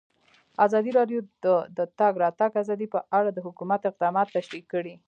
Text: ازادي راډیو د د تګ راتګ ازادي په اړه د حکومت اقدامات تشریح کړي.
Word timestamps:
ازادي 0.65 0.91
راډیو 0.99 1.19
د 1.43 1.45
د 1.77 1.79
تګ 1.99 2.13
راتګ 2.23 2.51
ازادي 2.63 2.87
په 2.93 2.99
اړه 3.17 3.29
د 3.33 3.39
حکومت 3.47 3.81
اقدامات 3.85 4.27
تشریح 4.37 4.63
کړي. 4.73 4.93